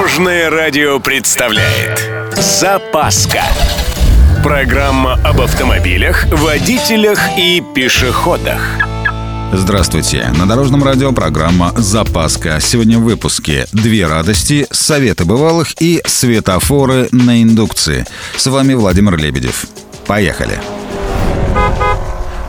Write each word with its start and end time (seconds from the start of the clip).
Дорожное 0.00 0.48
радио 0.48 0.98
представляет 0.98 2.10
Запаска 2.34 3.42
Программа 4.42 5.20
об 5.22 5.42
автомобилях, 5.42 6.24
водителях 6.32 7.20
и 7.36 7.62
пешеходах 7.74 8.62
Здравствуйте! 9.52 10.32
На 10.38 10.46
Дорожном 10.46 10.82
радио 10.82 11.12
программа 11.12 11.74
«Запаска». 11.76 12.60
Сегодня 12.62 12.98
в 12.98 13.02
выпуске 13.02 13.66
«Две 13.72 14.06
радости», 14.06 14.66
«Советы 14.70 15.26
бывалых» 15.26 15.74
и 15.82 16.00
«Светофоры 16.06 17.08
на 17.12 17.42
индукции». 17.42 18.06
С 18.36 18.46
вами 18.46 18.72
Владимир 18.72 19.18
Лебедев. 19.18 19.66
Поехали! 20.06 20.58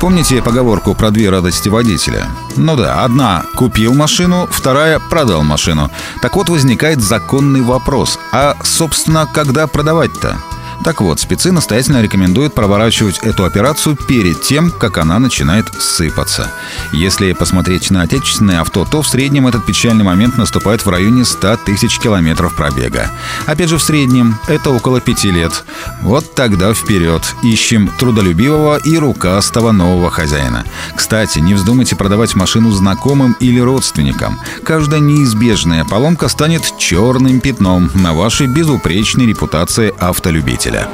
Помните 0.00 0.42
поговорку 0.42 0.94
про 0.94 1.10
две 1.10 1.28
радости 1.28 1.68
водителя? 1.68 2.28
Ну 2.56 2.76
да, 2.76 3.04
одна– 3.04 3.42
купил 3.56 3.94
машину, 3.94 4.46
вторая– 4.48 5.00
продал 5.10 5.42
машину. 5.42 5.90
Так 6.22 6.36
вот, 6.36 6.48
возникает 6.48 7.00
законный 7.00 7.62
вопрос. 7.62 8.16
А, 8.32 8.54
собственно, 8.62 9.26
когда 9.26 9.66
продавать-то? 9.66 10.36
Так 10.84 11.00
вот, 11.00 11.18
спецы 11.18 11.50
настоятельно 11.50 12.02
рекомендуют 12.02 12.54
проворачивать 12.54 13.18
эту 13.18 13.44
операцию 13.44 13.96
перед 13.96 14.40
тем, 14.42 14.70
как 14.70 14.98
она 14.98 15.18
начинает 15.18 15.66
сыпаться. 15.74 16.50
Если 16.92 17.32
посмотреть 17.32 17.90
на 17.90 18.02
отечественные 18.02 18.60
авто, 18.60 18.84
то 18.84 19.02
в 19.02 19.08
среднем 19.08 19.46
этот 19.46 19.66
печальный 19.66 20.04
момент 20.04 20.38
наступает 20.38 20.86
в 20.86 20.88
районе 20.88 21.24
100 21.24 21.58
тысяч 21.66 21.98
километров 21.98 22.54
пробега. 22.54 23.10
Опять 23.46 23.68
же, 23.68 23.78
в 23.78 23.82
среднем 23.82 24.38
это 24.46 24.70
около 24.70 25.00
пяти 25.00 25.30
лет. 25.30 25.64
Вот 26.02 26.34
тогда 26.34 26.72
вперед. 26.72 27.22
Ищем 27.42 27.90
трудолюбивого 27.98 28.76
и 28.76 28.96
рукастого 28.96 29.72
нового 29.72 30.10
хозяина. 30.10 30.64
Кстати, 30.94 31.40
не 31.40 31.54
вздумайте 31.54 31.96
продавать 31.96 32.34
машину 32.34 32.70
знакомым 32.70 33.36
или 33.40 33.58
родственникам. 33.58 34.40
Каждая 34.64 35.00
неизбежная 35.00 35.84
поломка 35.84 36.28
станет 36.28 36.62
черным 36.78 37.40
пятном 37.40 37.90
на 37.94 38.12
вашей 38.12 38.46
безупречной 38.46 39.26
репутации 39.26 39.92
автолюбителя 39.98 40.67
водителя. 40.68 40.88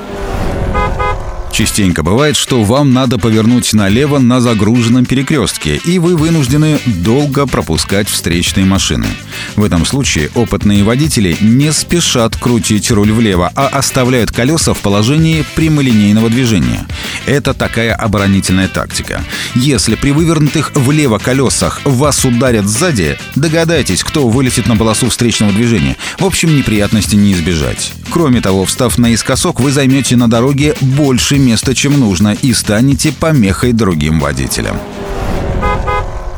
Частенько 1.52 2.02
бывает, 2.02 2.36
что 2.36 2.64
вам 2.64 2.92
надо 2.92 3.16
повернуть 3.16 3.72
налево 3.74 4.18
на 4.18 4.40
загруженном 4.40 5.04
перекрестке, 5.04 5.76
и 5.84 6.00
вы 6.00 6.16
вынуждены 6.16 6.80
долго 6.84 7.46
пропускать 7.46 8.08
встречные 8.08 8.66
машины. 8.66 9.06
В 9.54 9.62
этом 9.62 9.86
случае 9.86 10.30
опытные 10.34 10.82
водители 10.82 11.36
не 11.40 11.72
спешат 11.72 12.36
крутить 12.36 12.90
руль 12.90 13.12
влево, 13.12 13.52
а 13.54 13.68
оставляют 13.68 14.32
колеса 14.32 14.74
в 14.74 14.80
положении 14.80 15.44
прямолинейного 15.54 16.28
движения. 16.28 16.86
Это 17.26 17.54
такая 17.54 17.94
оборонительная 17.94 18.68
тактика. 18.68 19.24
Если 19.54 19.94
при 19.94 20.10
вывернутых 20.10 20.72
влево 20.74 21.18
колесах 21.18 21.80
вас 21.84 22.24
ударят 22.24 22.66
сзади, 22.66 23.18
догадайтесь, 23.34 24.04
кто 24.04 24.28
вылетит 24.28 24.66
на 24.66 24.76
полосу 24.76 25.08
встречного 25.08 25.52
движения. 25.52 25.96
В 26.18 26.24
общем, 26.24 26.56
неприятности 26.56 27.16
не 27.16 27.32
избежать. 27.32 27.92
Кроме 28.10 28.40
того, 28.40 28.64
встав 28.64 28.98
наискосок, 28.98 29.60
вы 29.60 29.72
займете 29.72 30.16
на 30.16 30.28
дороге 30.28 30.74
больше 30.80 31.38
места, 31.38 31.74
чем 31.74 31.98
нужно, 31.98 32.36
и 32.40 32.52
станете 32.52 33.12
помехой 33.12 33.72
другим 33.72 34.20
водителям. 34.20 34.78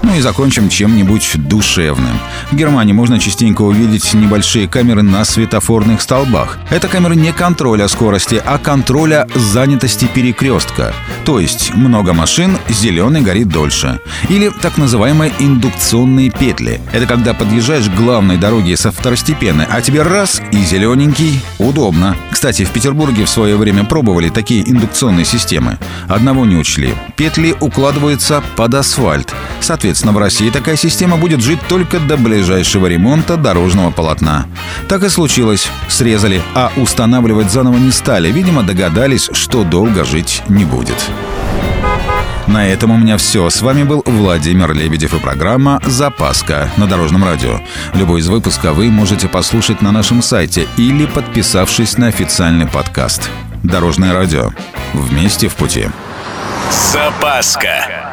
Ну 0.03 0.15
и 0.15 0.21
закончим 0.21 0.69
чем-нибудь 0.69 1.33
душевным. 1.49 2.19
В 2.51 2.57
Германии 2.57 2.93
можно 2.93 3.19
частенько 3.19 3.63
увидеть 3.63 4.15
небольшие 4.15 4.69
камеры 4.69 5.03
на 5.03 5.25
светофорных 5.25 6.01
столбах. 6.01 6.59
Это 6.71 6.87
камеры 6.89 7.17
не 7.17 7.33
контроля 7.33 7.89
скорости, 7.89 8.41
а 8.45 8.59
контроля 8.59 9.27
занятости 9.35 10.07
перекрестка. 10.13 10.95
То 11.25 11.41
есть 11.41 11.75
много 11.75 12.13
машин, 12.13 12.57
зеленый 12.69 13.21
горит 13.21 13.49
дольше. 13.49 13.99
Или 14.29 14.51
так 14.63 14.79
называемые 14.79 15.33
индукционные 15.41 16.31
петли. 16.31 16.81
Это 16.93 17.07
когда 17.07 17.35
подъезжаешь 17.35 17.89
к 17.89 17.95
главной 17.95 18.37
дороге 18.37 18.77
со 18.77 18.93
второстепенной, 18.93 19.67
а 19.69 19.81
тебе 19.81 20.03
раз 20.03 20.41
и 20.53 20.59
зелененький. 20.59 21.41
Удобно. 21.59 22.17
Кстати, 22.31 22.65
в 22.65 22.71
Петербурге 22.71 23.25
в 23.25 23.29
свое 23.29 23.57
время 23.57 23.85
пробовали 23.85 24.29
такие 24.29 24.69
индукционные 24.71 25.25
системы. 25.25 25.79
Одного 26.09 26.45
не 26.45 26.57
учли. 26.57 26.95
Петли 27.17 27.57
укладываются 27.59 28.43
под 28.55 28.75
асфальт. 28.75 29.35
Соответственно, 29.61 29.96
в 30.05 30.19
России 30.19 30.51
такая 30.51 30.77
система 30.77 31.17
будет 31.17 31.41
жить 31.41 31.61
только 31.69 31.99
до 31.99 32.17
ближайшего 32.17 32.87
ремонта 32.87 33.37
дорожного 33.37 33.91
полотна. 33.91 34.47
Так 34.89 35.03
и 35.03 35.09
случилось. 35.09 35.69
Срезали, 35.89 36.43
а 36.55 36.71
устанавливать 36.77 37.51
заново 37.51 37.79
не 37.79 37.91
стали. 37.91 38.31
Видимо, 38.31 38.63
догадались, 38.63 39.31
что 39.33 39.65
долго 39.65 40.05
жить 40.05 40.43
не 40.49 40.65
будет. 40.65 40.97
На 42.47 42.69
этом 42.69 42.91
у 42.91 42.97
меня 42.97 43.17
все. 43.17 43.49
С 43.51 43.61
вами 43.63 43.83
был 43.83 44.03
Владимир 44.07 44.73
Лебедев 44.73 45.15
и 45.15 45.19
программа 45.19 45.81
«Запаска» 45.85 46.71
на 46.77 46.87
Дорожном 46.87 47.25
радио. 47.25 47.61
Любой 47.95 48.21
из 48.21 48.29
выпуска 48.29 48.73
вы 48.73 48.91
можете 48.91 49.29
послушать 49.29 49.83
на 49.83 49.93
нашем 49.93 50.23
сайте 50.23 50.69
или 50.77 51.07
подписавшись 51.07 51.99
на 51.99 52.07
официальный 52.09 52.67
подкаст. 52.67 53.31
Дорожное 53.63 54.13
радио. 54.13 54.51
Вместе 54.93 55.49
в 55.49 55.57
пути. 55.57 55.89
Запаска. 56.93 57.96